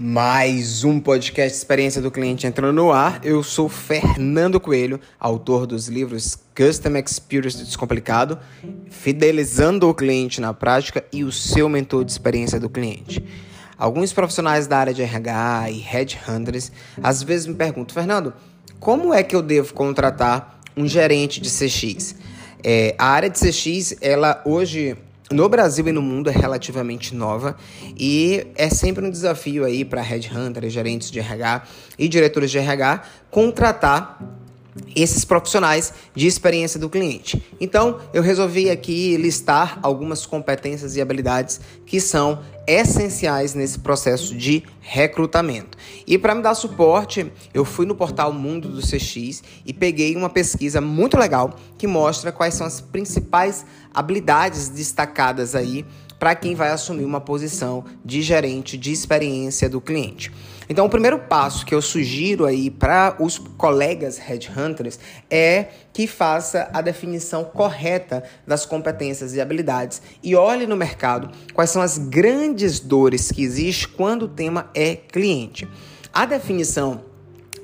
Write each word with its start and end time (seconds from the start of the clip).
Mais 0.00 0.84
um 0.84 1.00
podcast 1.00 1.58
Experiência 1.58 2.00
do 2.00 2.08
Cliente 2.08 2.46
entrando 2.46 2.72
no 2.72 2.92
ar. 2.92 3.18
Eu 3.24 3.42
sou 3.42 3.68
Fernando 3.68 4.60
Coelho, 4.60 5.00
autor 5.18 5.66
dos 5.66 5.88
livros 5.88 6.38
Custom 6.56 6.96
Experience 6.98 7.64
Descomplicado, 7.64 8.38
Fidelizando 8.88 9.88
o 9.88 9.94
Cliente 9.94 10.40
na 10.40 10.54
Prática 10.54 11.04
e 11.12 11.24
o 11.24 11.32
seu 11.32 11.68
mentor 11.68 12.04
de 12.04 12.12
experiência 12.12 12.60
do 12.60 12.70
cliente. 12.70 13.24
Alguns 13.76 14.12
profissionais 14.12 14.68
da 14.68 14.78
área 14.78 14.94
de 14.94 15.02
RH 15.02 15.70
e 15.72 15.78
headhunters 15.80 16.70
às 17.02 17.24
vezes 17.24 17.48
me 17.48 17.56
perguntam, 17.56 17.92
Fernando, 17.92 18.32
como 18.78 19.12
é 19.12 19.24
que 19.24 19.34
eu 19.34 19.42
devo 19.42 19.74
contratar 19.74 20.60
um 20.76 20.86
gerente 20.86 21.40
de 21.40 21.50
CX? 21.50 22.14
É, 22.62 22.94
a 22.96 23.06
área 23.06 23.28
de 23.28 23.36
CX, 23.36 23.96
ela 24.00 24.40
hoje 24.46 24.96
no 25.30 25.48
Brasil 25.48 25.86
e 25.88 25.92
no 25.92 26.00
mundo 26.00 26.30
é 26.30 26.32
relativamente 26.32 27.14
nova 27.14 27.56
e 27.96 28.46
é 28.54 28.70
sempre 28.70 29.04
um 29.04 29.10
desafio 29.10 29.64
aí 29.64 29.84
para 29.84 30.00
headhunters, 30.00 30.72
gerentes 30.72 31.10
de 31.10 31.18
RH 31.18 31.62
e 31.98 32.08
diretores 32.08 32.50
de 32.50 32.58
RH 32.58 33.02
contratar 33.30 34.18
esses 34.94 35.24
profissionais 35.24 35.92
de 36.14 36.26
experiência 36.26 36.78
do 36.78 36.88
cliente. 36.88 37.42
Então, 37.60 37.98
eu 38.12 38.22
resolvi 38.22 38.70
aqui 38.70 39.16
listar 39.16 39.78
algumas 39.82 40.24
competências 40.26 40.96
e 40.96 41.00
habilidades 41.00 41.60
que 41.86 42.00
são 42.00 42.40
essenciais 42.66 43.54
nesse 43.54 43.78
processo 43.78 44.36
de 44.36 44.62
recrutamento. 44.80 45.78
E 46.06 46.18
para 46.18 46.34
me 46.34 46.42
dar 46.42 46.54
suporte, 46.54 47.32
eu 47.54 47.64
fui 47.64 47.86
no 47.86 47.94
portal 47.94 48.32
Mundo 48.32 48.68
do 48.68 48.82
CX 48.82 49.42
e 49.64 49.72
peguei 49.72 50.14
uma 50.14 50.28
pesquisa 50.28 50.80
muito 50.80 51.16
legal 51.16 51.54
que 51.78 51.86
mostra 51.86 52.30
quais 52.30 52.54
são 52.54 52.66
as 52.66 52.80
principais 52.80 53.64
habilidades 53.94 54.68
destacadas 54.68 55.54
aí 55.54 55.84
para 56.18 56.34
quem 56.34 56.54
vai 56.54 56.70
assumir 56.70 57.04
uma 57.04 57.20
posição 57.20 57.84
de 58.04 58.20
gerente 58.20 58.76
de 58.76 58.92
experiência 58.92 59.68
do 59.68 59.80
cliente. 59.80 60.32
Então, 60.68 60.84
o 60.84 60.90
primeiro 60.90 61.18
passo 61.18 61.64
que 61.64 61.74
eu 61.74 61.80
sugiro 61.80 62.44
aí 62.44 62.70
para 62.70 63.16
os 63.18 63.38
colegas 63.38 64.18
headhunters 64.18 64.98
é 65.30 65.68
que 65.92 66.06
faça 66.06 66.68
a 66.72 66.82
definição 66.82 67.42
correta 67.42 68.22
das 68.46 68.66
competências 68.66 69.34
e 69.34 69.40
habilidades 69.40 70.02
e 70.22 70.36
olhe 70.36 70.66
no 70.66 70.76
mercado 70.76 71.30
quais 71.54 71.70
são 71.70 71.80
as 71.80 71.96
grandes 71.96 72.80
dores 72.80 73.32
que 73.32 73.42
existem 73.42 73.96
quando 73.96 74.24
o 74.24 74.28
tema 74.28 74.70
é 74.74 74.94
cliente. 74.94 75.66
A 76.12 76.26
definição 76.26 77.02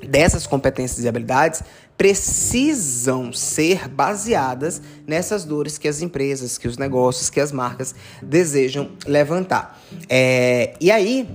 dessas 0.09 0.47
competências 0.47 1.05
e 1.05 1.09
habilidades 1.09 1.63
precisam 1.97 3.33
ser 3.33 3.89
baseadas 3.89 4.83
nessas 5.07 5.45
dores 5.45 5.79
que 5.79 5.87
as 5.87 6.03
empresas, 6.03 6.59
que 6.59 6.67
os 6.67 6.77
negócios, 6.77 7.31
que 7.31 7.41
as 7.41 7.53
marcas 7.53 7.95
desejam 8.21 8.91
levantar. 9.07 9.81
É, 10.09 10.75
e 10.81 10.91
aí, 10.91 11.29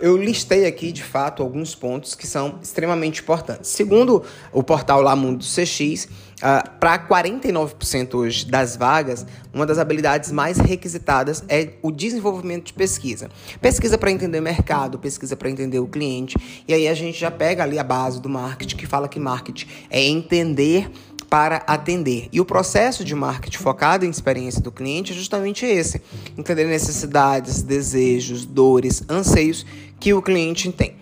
eu 0.00 0.16
listei 0.16 0.66
aqui 0.66 0.90
de 0.90 1.02
fato 1.02 1.42
alguns 1.42 1.74
pontos 1.74 2.14
que 2.14 2.26
são 2.26 2.58
extremamente 2.62 3.22
importantes. 3.22 3.70
Segundo 3.70 4.24
o 4.52 4.62
portal 4.62 5.00
lá 5.00 5.14
Mundo 5.14 5.44
CX, 5.44 6.08
Uh, 6.40 6.78
para 6.78 6.98
49% 6.98 8.14
hoje 8.14 8.46
das 8.46 8.74
vagas, 8.74 9.26
uma 9.52 9.66
das 9.66 9.78
habilidades 9.78 10.32
mais 10.32 10.56
requisitadas 10.56 11.44
é 11.50 11.74
o 11.82 11.90
desenvolvimento 11.90 12.66
de 12.66 12.72
pesquisa. 12.72 13.28
Pesquisa 13.60 13.98
para 13.98 14.10
entender 14.10 14.40
mercado, 14.40 14.98
pesquisa 14.98 15.36
para 15.36 15.50
entender 15.50 15.80
o 15.80 15.86
cliente. 15.86 16.38
E 16.66 16.72
aí 16.72 16.88
a 16.88 16.94
gente 16.94 17.18
já 17.18 17.30
pega 17.30 17.62
ali 17.62 17.78
a 17.78 17.84
base 17.84 18.22
do 18.22 18.28
marketing, 18.28 18.76
que 18.76 18.86
fala 18.86 19.06
que 19.06 19.20
marketing 19.20 19.66
é 19.90 20.02
entender 20.02 20.90
para 21.28 21.56
atender. 21.66 22.28
E 22.32 22.40
o 22.40 22.44
processo 22.44 23.04
de 23.04 23.14
marketing 23.14 23.58
focado 23.58 24.06
em 24.06 24.10
experiência 24.10 24.62
do 24.62 24.72
cliente 24.72 25.12
é 25.12 25.14
justamente 25.14 25.66
esse: 25.66 26.00
entender 26.38 26.64
necessidades, 26.64 27.60
desejos, 27.60 28.46
dores, 28.46 29.02
anseios 29.08 29.66
que 30.00 30.14
o 30.14 30.22
cliente 30.22 30.72
tem. 30.72 30.96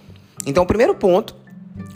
Então, 0.45 0.65
o 0.65 0.67
primeiro 0.67 0.95
ponto 0.95 1.35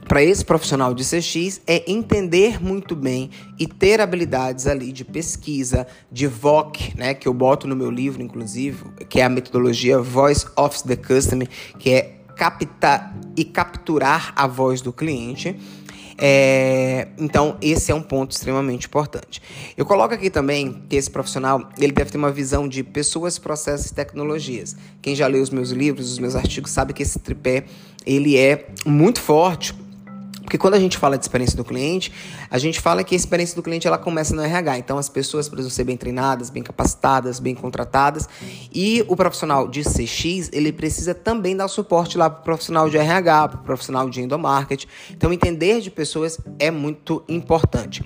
para 0.09 0.23
esse 0.23 0.45
profissional 0.45 0.93
de 0.95 1.05
CX 1.05 1.61
é 1.67 1.91
entender 1.91 2.63
muito 2.63 2.95
bem 2.95 3.31
e 3.59 3.67
ter 3.67 4.01
habilidades 4.01 4.67
ali 4.67 4.93
de 4.93 5.05
pesquisa, 5.05 5.87
de 6.11 6.27
VOC, 6.27 6.95
né, 6.97 7.15
que 7.15 7.27
eu 7.27 7.33
boto 7.33 7.67
no 7.67 7.75
meu 7.75 7.91
livro, 7.91 8.23
inclusive, 8.23 8.85
que 9.09 9.21
é 9.21 9.25
a 9.25 9.29
metodologia 9.29 9.99
Voice 9.99 10.47
of 10.57 10.83
the 10.85 10.97
Customer, 10.97 11.49
que 11.79 11.91
é 11.91 12.19
captar 12.37 13.15
e 13.37 13.45
capturar 13.45 14.33
a 14.37 14.47
voz 14.47 14.81
do 14.81 14.93
cliente. 14.93 15.57
É, 16.19 17.09
então, 17.19 17.57
esse 17.61 17.91
é 17.91 17.95
um 17.95 18.03
ponto 18.03 18.33
extremamente 18.33 18.87
importante. 18.87 19.43
Eu 19.77 19.87
coloco 19.87 20.15
aqui 20.15 20.31
também 20.31 20.83
que 20.89 20.97
esse 20.97 21.11
profissional 21.11 21.69
ele 21.79 21.93
deve 21.93 22.11
ter 22.11 22.19
uma 22.19 22.31
visão 22.31 22.69
de 22.69 22.83
pessoas, 22.83 23.39
processos 23.39 23.91
e 23.91 23.95
tecnologias. 23.95 24.77
Quem 25.01 25.15
já 25.15 25.27
leu 25.27 25.43
os 25.43 25.51
meus 25.51 25.71
livros, 25.71 26.11
os 26.13 26.19
meus 26.19 26.37
artigos, 26.37 26.71
sabe 26.71 26.93
que 26.93 27.03
esse 27.03 27.19
tripé 27.19 27.65
ele 28.05 28.37
é 28.37 28.67
muito 28.85 29.21
forte 29.21 29.75
porque 30.53 30.59
quando 30.59 30.75
a 30.75 30.79
gente 30.79 30.99
fala 30.99 31.17
de 31.17 31.25
experiência 31.25 31.57
do 31.57 31.65
cliente, 31.65 32.13
a 32.51 32.59
gente 32.59 32.79
fala 32.79 33.03
que 33.03 33.15
a 33.15 33.17
experiência 33.17 33.57
do 33.57 33.63
cliente 33.63 33.87
ela 33.87 33.97
começa 33.97 34.37
no 34.37 34.43
RH. 34.43 34.81
Então 34.81 34.99
as 34.99 35.09
pessoas 35.09 35.49
precisam 35.49 35.71
ser 35.71 35.85
bem 35.85 35.97
treinadas, 35.97 36.51
bem 36.51 36.63
capacitadas, 36.63 37.41
bem 37.41 37.55
contratadas. 37.55 38.29
E 38.71 39.03
o 39.09 39.17
profissional 39.17 39.67
de 39.67 39.83
CX, 39.83 40.51
ele 40.53 40.71
precisa 40.71 41.15
também 41.15 41.57
dar 41.57 41.69
suporte 41.69 42.19
lá 42.19 42.29
para 42.29 42.41
o 42.41 42.45
profissional 42.45 42.91
de 42.91 42.99
RH, 42.99 43.49
para 43.49 43.61
o 43.61 43.63
profissional 43.63 44.11
de 44.11 44.21
endomarketing. 44.21 44.87
Então 45.13 45.33
entender 45.33 45.81
de 45.81 45.91
pessoas 45.91 46.39
é 46.59 46.71
muito 46.71 47.25
importante. 47.27 48.05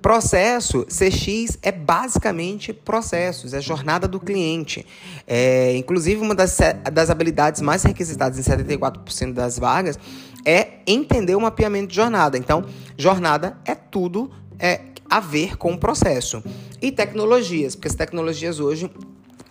Processo, 0.00 0.86
CX 0.86 1.58
é 1.62 1.70
basicamente 1.72 2.72
processos, 2.72 3.52
é 3.52 3.60
jornada 3.60 4.08
do 4.08 4.18
cliente. 4.18 4.86
É, 5.26 5.76
inclusive, 5.76 6.20
uma 6.20 6.34
das, 6.34 6.58
das 6.92 7.10
habilidades 7.10 7.60
mais 7.60 7.82
requisitadas 7.82 8.38
em 8.38 8.42
74% 8.42 9.32
das 9.32 9.58
vagas 9.58 9.98
é 10.44 10.78
entender 10.86 11.34
o 11.34 11.40
mapeamento 11.40 11.88
de 11.88 11.96
jornada. 11.96 12.36
Então, 12.38 12.64
jornada 12.96 13.56
é 13.64 13.74
tudo 13.74 14.30
é, 14.58 14.80
a 15.08 15.20
ver 15.20 15.56
com 15.56 15.72
o 15.72 15.78
processo. 15.78 16.42
E 16.80 16.90
tecnologias, 16.90 17.74
porque 17.74 17.88
as 17.88 17.94
tecnologias 17.94 18.60
hoje 18.60 18.90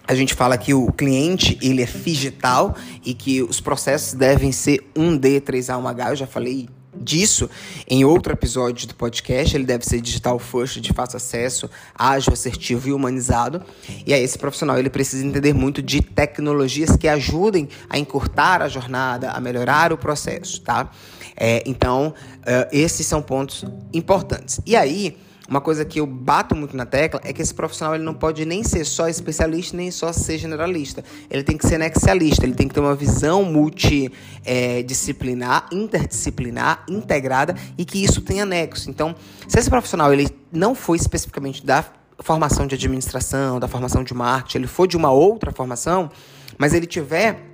a 0.07 0.15
gente 0.15 0.33
fala 0.33 0.57
que 0.57 0.73
o 0.73 0.91
cliente 0.91 1.55
ele 1.61 1.83
é 1.83 1.85
digital 1.85 2.75
e 3.05 3.13
que 3.13 3.43
os 3.43 3.61
processos 3.61 4.13
devem 4.13 4.51
ser 4.51 4.79
1D, 4.95 5.39
3A, 5.41 5.79
1H. 5.79 6.09
Eu 6.09 6.15
já 6.15 6.25
falei 6.25 6.67
disso 7.09 7.49
em 7.89 8.05
outro 8.05 8.31
episódio 8.31 8.87
do 8.87 8.93
podcast. 8.93 9.55
Ele 9.55 9.65
deve 9.65 9.83
ser 9.83 9.99
digital 9.99 10.37
first, 10.37 10.79
de 10.79 10.93
fácil 10.93 11.17
acesso, 11.17 11.69
ágil, 11.95 12.31
assertivo 12.33 12.89
e 12.89 12.93
humanizado. 12.93 13.63
E 14.05 14.13
aí 14.13 14.23
esse 14.23 14.37
profissional 14.37 14.77
ele 14.77 14.89
precisa 14.89 15.25
entender 15.25 15.53
muito 15.53 15.81
de 15.81 16.01
tecnologias 16.01 16.95
que 16.95 17.07
ajudem 17.07 17.67
a 17.89 17.97
encurtar 17.97 18.61
a 18.61 18.67
jornada, 18.67 19.31
a 19.31 19.39
melhorar 19.41 19.91
o 19.91 19.97
processo, 19.97 20.61
tá? 20.61 20.91
É, 21.35 21.63
então, 21.65 22.13
uh, 22.39 22.69
esses 22.71 23.07
são 23.07 23.21
pontos 23.21 23.65
importantes. 23.93 24.59
E 24.65 24.75
aí, 24.75 25.17
uma 25.49 25.59
coisa 25.59 25.83
que 25.83 25.99
eu 25.99 26.05
bato 26.05 26.55
muito 26.55 26.77
na 26.77 26.85
tecla 26.85 27.19
é 27.23 27.33
que 27.33 27.41
esse 27.41 27.51
profissional 27.53 27.95
ele 27.95 28.03
não 28.03 28.13
pode 28.13 28.45
nem 28.45 28.63
ser 28.63 28.85
só 28.85 29.09
especialista, 29.09 29.75
nem 29.75 29.89
só 29.89 30.13
ser 30.13 30.37
generalista. 30.37 31.03
Ele 31.29 31.43
tem 31.43 31.57
que 31.57 31.67
ser 31.67 31.79
nexialista, 31.79 32.45
ele 32.45 32.53
tem 32.53 32.67
que 32.67 32.75
ter 32.75 32.79
uma 32.79 32.93
visão 32.93 33.43
multidisciplinar, 33.43 35.67
é, 35.71 35.75
interdisciplinar, 35.75 36.85
integrada 36.87 37.55
e 37.77 37.83
que 37.83 38.03
isso 38.03 38.21
tenha 38.21 38.45
nexo. 38.45 38.91
Então, 38.91 39.15
se 39.47 39.57
esse 39.57 39.69
profissional 39.69 40.13
ele 40.13 40.29
não 40.51 40.75
foi 40.75 40.97
especificamente 40.97 41.65
da 41.65 41.83
formação 42.19 42.67
de 42.67 42.75
administração, 42.75 43.59
da 43.59 43.67
formação 43.67 44.03
de 44.03 44.13
marketing, 44.13 44.59
ele 44.59 44.67
for 44.67 44.87
de 44.87 44.95
uma 44.95 45.11
outra 45.11 45.51
formação, 45.51 46.11
mas 46.59 46.75
ele 46.75 46.85
tiver 46.85 47.48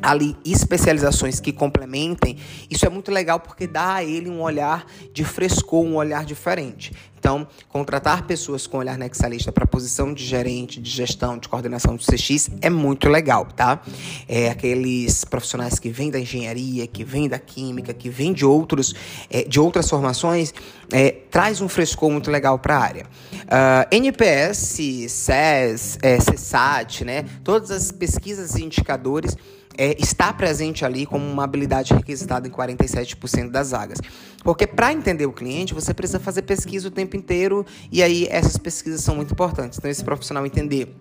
ali 0.00 0.36
especializações 0.44 1.40
que 1.40 1.52
complementem, 1.52 2.36
isso 2.70 2.86
é 2.86 2.88
muito 2.88 3.10
legal 3.10 3.40
porque 3.40 3.66
dá 3.66 3.94
a 3.94 4.04
ele 4.04 4.30
um 4.30 4.40
olhar 4.40 4.86
de 5.12 5.24
frescor, 5.24 5.84
um 5.84 5.96
olhar 5.96 6.24
diferente. 6.24 6.92
Então, 7.22 7.46
contratar 7.68 8.26
pessoas 8.26 8.66
com 8.66 8.78
olhar 8.78 8.98
nexalista 8.98 9.52
para 9.52 9.64
posição 9.64 10.12
de 10.12 10.24
gerente, 10.24 10.80
de 10.80 10.90
gestão, 10.90 11.38
de 11.38 11.48
coordenação 11.48 11.94
do 11.94 12.02
CX 12.02 12.50
é 12.60 12.68
muito 12.68 13.08
legal, 13.08 13.46
tá? 13.46 13.80
É 14.26 14.50
aqueles 14.50 15.24
profissionais 15.24 15.78
que 15.78 15.88
vêm 15.88 16.10
da 16.10 16.18
engenharia, 16.18 16.84
que 16.84 17.04
vêm 17.04 17.28
da 17.28 17.38
química, 17.38 17.94
que 17.94 18.10
vêm 18.10 18.32
de 18.32 18.44
outros, 18.44 18.92
é, 19.30 19.44
de 19.44 19.60
outras 19.60 19.88
formações, 19.88 20.52
é, 20.90 21.12
traz 21.30 21.60
um 21.60 21.68
frescor 21.68 22.10
muito 22.10 22.28
legal 22.28 22.58
para 22.58 22.76
a 22.76 22.80
área. 22.80 23.04
Uh, 23.04 23.46
ah, 23.50 23.88
NPS, 23.92 24.80
SES, 25.08 25.98
é, 26.02 27.04
né? 27.04 27.24
Todas 27.44 27.70
as 27.70 27.92
pesquisas 27.92 28.56
e 28.56 28.64
indicadores 28.64 29.36
é, 29.76 29.96
está 29.98 30.32
presente 30.32 30.84
ali 30.84 31.06
como 31.06 31.24
uma 31.24 31.44
habilidade 31.44 31.94
requisitada 31.94 32.46
em 32.46 32.50
47% 32.50 33.50
das 33.50 33.70
vagas. 33.70 33.98
Porque 34.42 34.66
para 34.66 34.92
entender 34.92 35.26
o 35.26 35.32
cliente, 35.32 35.74
você 35.74 35.94
precisa 35.94 36.18
fazer 36.18 36.42
pesquisa 36.42 36.88
o 36.88 36.90
tempo 36.90 37.16
inteiro 37.16 37.64
e 37.90 38.02
aí 38.02 38.26
essas 38.30 38.56
pesquisas 38.56 39.02
são 39.02 39.16
muito 39.16 39.32
importantes. 39.32 39.78
Então, 39.78 39.90
esse 39.90 40.04
profissional 40.04 40.44
entender 40.44 40.94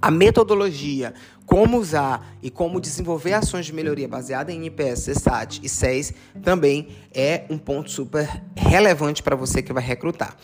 a 0.00 0.10
metodologia, 0.10 1.14
como 1.46 1.78
usar 1.78 2.36
e 2.42 2.50
como 2.50 2.80
desenvolver 2.80 3.34
ações 3.34 3.66
de 3.66 3.72
melhoria 3.72 4.08
baseada 4.08 4.50
em 4.50 4.56
NPS, 4.56 5.06
CSAT 5.06 5.60
e 5.62 5.68
SES 5.68 6.12
também 6.42 6.88
é 7.14 7.44
um 7.48 7.56
ponto 7.56 7.88
super 7.88 8.42
relevante 8.56 9.22
para 9.22 9.36
você 9.36 9.62
que 9.62 9.72
vai 9.72 9.82
recrutar. 9.82 10.36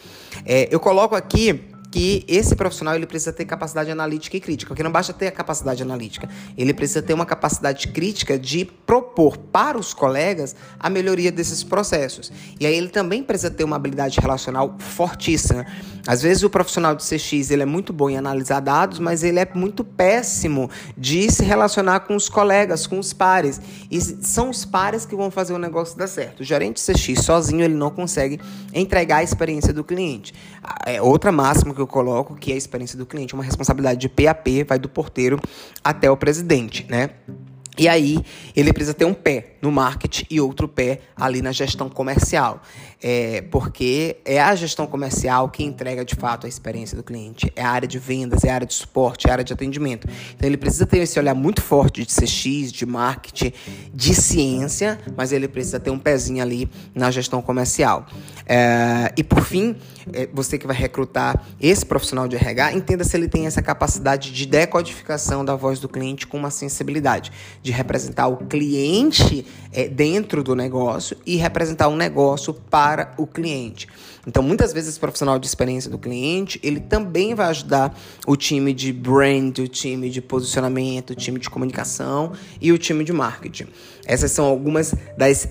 É, 0.46 0.68
eu 0.70 0.78
coloco 0.78 1.16
aqui 1.16 1.64
que 1.90 2.24
esse 2.28 2.54
profissional 2.54 2.94
ele 2.94 3.06
precisa 3.06 3.32
ter 3.32 3.44
capacidade 3.44 3.90
analítica 3.90 4.36
e 4.36 4.40
crítica, 4.40 4.68
porque 4.68 4.82
não 4.82 4.92
basta 4.92 5.12
ter 5.12 5.26
a 5.28 5.32
capacidade 5.32 5.82
analítica, 5.82 6.28
ele 6.56 6.74
precisa 6.74 7.02
ter 7.02 7.14
uma 7.14 7.24
capacidade 7.24 7.88
crítica 7.88 8.38
de 8.38 8.64
propor 8.64 9.38
para 9.38 9.78
os 9.78 9.94
colegas 9.94 10.54
a 10.78 10.90
melhoria 10.90 11.32
desses 11.32 11.64
processos. 11.64 12.30
E 12.60 12.66
aí 12.66 12.74
ele 12.74 12.88
também 12.88 13.22
precisa 13.22 13.50
ter 13.50 13.64
uma 13.64 13.76
habilidade 13.76 14.20
relacional 14.20 14.76
fortíssima. 14.78 15.66
Às 16.08 16.22
vezes 16.22 16.42
o 16.42 16.48
profissional 16.48 16.94
de 16.94 17.04
CX 17.04 17.50
ele 17.50 17.62
é 17.62 17.66
muito 17.66 17.92
bom 17.92 18.08
em 18.08 18.16
analisar 18.16 18.60
dados, 18.60 18.98
mas 18.98 19.22
ele 19.22 19.38
é 19.38 19.46
muito 19.54 19.84
péssimo 19.84 20.70
de 20.96 21.30
se 21.30 21.44
relacionar 21.44 22.00
com 22.00 22.16
os 22.16 22.30
colegas, 22.30 22.86
com 22.86 22.98
os 22.98 23.12
pares. 23.12 23.60
E 23.90 24.00
são 24.00 24.48
os 24.48 24.64
pares 24.64 25.04
que 25.04 25.14
vão 25.14 25.30
fazer 25.30 25.52
o 25.52 25.58
negócio 25.58 25.98
dar 25.98 26.06
certo. 26.06 26.40
O 26.40 26.44
gerente 26.44 26.80
CX 26.80 27.22
sozinho 27.22 27.62
ele 27.62 27.74
não 27.74 27.90
consegue 27.90 28.40
entregar 28.72 29.18
a 29.18 29.22
experiência 29.22 29.70
do 29.70 29.84
cliente. 29.84 30.32
É 30.86 31.02
outra 31.02 31.30
máxima 31.30 31.74
que 31.74 31.80
eu 31.80 31.86
coloco, 31.86 32.34
que 32.34 32.52
é 32.52 32.54
a 32.54 32.56
experiência 32.58 32.96
do 32.96 33.04
cliente, 33.04 33.34
uma 33.34 33.44
responsabilidade 33.44 34.00
de 34.00 34.08
PAP, 34.08 34.64
vai 34.66 34.78
do 34.78 34.88
porteiro 34.88 35.38
até 35.84 36.10
o 36.10 36.16
presidente, 36.16 36.86
né? 36.88 37.10
E 37.78 37.86
aí, 37.88 38.18
ele 38.56 38.72
precisa 38.72 38.92
ter 38.92 39.04
um 39.04 39.14
pé 39.14 39.52
no 39.62 39.70
marketing 39.70 40.26
e 40.28 40.40
outro 40.40 40.66
pé 40.66 41.00
ali 41.16 41.40
na 41.40 41.52
gestão 41.52 41.88
comercial. 41.88 42.60
É, 43.00 43.42
porque 43.42 44.16
é 44.24 44.40
a 44.40 44.52
gestão 44.56 44.84
comercial 44.84 45.48
que 45.48 45.62
entrega 45.62 46.04
de 46.04 46.16
fato 46.16 46.46
a 46.46 46.48
experiência 46.48 46.96
do 46.96 47.04
cliente. 47.04 47.52
É 47.54 47.62
a 47.62 47.70
área 47.70 47.86
de 47.86 47.98
vendas, 47.98 48.42
é 48.42 48.50
a 48.50 48.54
área 48.54 48.66
de 48.66 48.74
suporte, 48.74 49.28
é 49.28 49.30
a 49.30 49.34
área 49.34 49.44
de 49.44 49.52
atendimento. 49.52 50.08
Então, 50.34 50.48
ele 50.48 50.56
precisa 50.56 50.84
ter 50.84 50.98
esse 50.98 51.16
olhar 51.18 51.34
muito 51.34 51.62
forte 51.62 52.04
de 52.04 52.12
CX, 52.12 52.72
de 52.72 52.84
marketing, 52.84 53.52
de 53.94 54.14
ciência, 54.14 54.98
mas 55.16 55.30
ele 55.30 55.46
precisa 55.46 55.78
ter 55.78 55.90
um 55.90 55.98
pezinho 55.98 56.42
ali 56.42 56.68
na 56.92 57.12
gestão 57.12 57.40
comercial. 57.40 58.06
É, 58.44 59.12
e 59.16 59.22
por 59.22 59.44
fim, 59.44 59.76
é, 60.12 60.28
você 60.32 60.58
que 60.58 60.66
vai 60.66 60.76
recrutar 60.76 61.40
esse 61.60 61.86
profissional 61.86 62.26
de 62.26 62.34
RH, 62.34 62.72
entenda 62.72 63.04
se 63.04 63.16
ele 63.16 63.28
tem 63.28 63.46
essa 63.46 63.62
capacidade 63.62 64.32
de 64.32 64.46
decodificação 64.46 65.44
da 65.44 65.54
voz 65.54 65.78
do 65.78 65.88
cliente 65.88 66.26
com 66.26 66.36
uma 66.36 66.50
sensibilidade 66.50 67.30
de 67.68 67.72
representar 67.72 68.28
o 68.28 68.38
cliente 68.38 69.44
é, 69.70 69.86
dentro 69.86 70.42
do 70.42 70.54
negócio 70.54 71.18
e 71.26 71.36
representar 71.36 71.88
um 71.88 71.96
negócio 71.96 72.54
para 72.54 73.12
o 73.18 73.26
cliente. 73.26 73.86
Então, 74.26 74.42
muitas 74.42 74.72
vezes, 74.72 74.88
esse 74.88 74.98
profissional 74.98 75.38
de 75.38 75.46
experiência 75.46 75.90
do 75.90 75.98
cliente, 75.98 76.58
ele 76.62 76.80
também 76.80 77.34
vai 77.34 77.48
ajudar 77.48 77.94
o 78.26 78.36
time 78.36 78.72
de 78.72 78.90
brand, 78.90 79.58
o 79.58 79.68
time 79.68 80.08
de 80.08 80.22
posicionamento, 80.22 81.10
o 81.10 81.14
time 81.14 81.38
de 81.38 81.50
comunicação 81.50 82.32
e 82.58 82.72
o 82.72 82.78
time 82.78 83.04
de 83.04 83.12
marketing. 83.12 83.66
Essas 84.06 84.30
são 84.30 84.46
algumas 84.46 84.94
das 85.18 85.46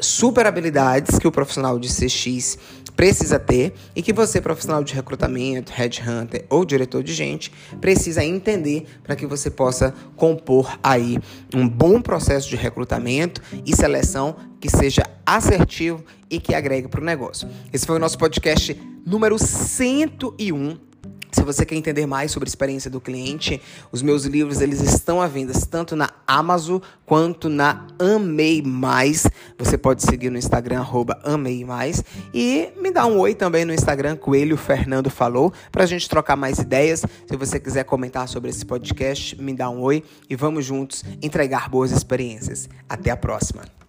super 0.00 0.46
habilidades 0.46 1.20
que 1.20 1.28
o 1.28 1.30
profissional 1.30 1.78
de 1.78 1.88
CX 1.88 2.58
precisa 3.00 3.38
ter 3.38 3.72
e 3.96 4.02
que 4.02 4.12
você, 4.12 4.42
profissional 4.42 4.84
de 4.84 4.92
recrutamento, 4.92 5.72
headhunter 5.72 6.44
ou 6.50 6.66
diretor 6.66 7.02
de 7.02 7.14
gente, 7.14 7.50
precisa 7.80 8.22
entender 8.22 8.84
para 9.02 9.16
que 9.16 9.24
você 9.24 9.50
possa 9.50 9.94
compor 10.16 10.78
aí 10.82 11.18
um 11.54 11.66
bom 11.66 12.02
processo 12.02 12.46
de 12.46 12.56
recrutamento 12.56 13.40
e 13.64 13.74
seleção 13.74 14.36
que 14.60 14.68
seja 14.68 15.02
assertivo 15.24 16.04
e 16.28 16.38
que 16.38 16.54
agregue 16.54 16.88
para 16.88 17.00
o 17.00 17.04
negócio. 17.04 17.48
Esse 17.72 17.86
foi 17.86 17.96
o 17.96 17.98
nosso 17.98 18.18
podcast 18.18 18.78
número 19.06 19.38
101 19.38 20.89
se 21.32 21.42
você 21.42 21.64
quer 21.64 21.76
entender 21.76 22.06
mais 22.06 22.30
sobre 22.30 22.48
a 22.48 22.50
experiência 22.50 22.90
do 22.90 23.00
cliente, 23.00 23.60
os 23.92 24.02
meus 24.02 24.24
livros 24.24 24.60
eles 24.60 24.80
estão 24.80 25.20
à 25.20 25.26
venda 25.26 25.52
tanto 25.70 25.94
na 25.94 26.10
Amazon 26.26 26.80
quanto 27.06 27.48
na 27.48 27.86
Amei 27.98 28.62
Mais. 28.62 29.26
Você 29.58 29.76
pode 29.76 30.02
seguir 30.02 30.30
no 30.30 30.38
Instagram 30.38 30.84
Amei 31.24 31.64
Mais 31.64 32.02
e 32.32 32.70
me 32.80 32.90
dá 32.90 33.06
um 33.06 33.18
oi 33.18 33.34
também 33.34 33.64
no 33.64 33.72
Instagram 33.72 34.16
Coelho 34.16 34.56
Fernando 34.56 35.10
falou 35.10 35.52
para 35.70 35.84
a 35.84 35.86
gente 35.86 36.08
trocar 36.08 36.36
mais 36.36 36.58
ideias. 36.58 37.04
Se 37.26 37.36
você 37.36 37.58
quiser 37.58 37.84
comentar 37.84 38.28
sobre 38.28 38.50
esse 38.50 38.64
podcast, 38.64 39.40
me 39.40 39.52
dá 39.52 39.68
um 39.70 39.80
oi 39.80 40.02
e 40.28 40.36
vamos 40.36 40.64
juntos 40.64 41.04
entregar 41.22 41.68
boas 41.68 41.90
experiências. 41.90 42.68
Até 42.88 43.10
a 43.10 43.16
próxima. 43.16 43.79